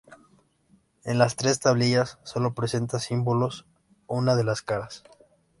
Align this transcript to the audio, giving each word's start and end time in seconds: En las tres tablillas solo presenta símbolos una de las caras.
En 1.03 1.19
las 1.19 1.35
tres 1.35 1.59
tablillas 1.59 2.17
solo 2.23 2.55
presenta 2.55 2.97
símbolos 2.97 3.67
una 4.07 4.35
de 4.35 4.43
las 4.43 4.63
caras. 4.63 5.03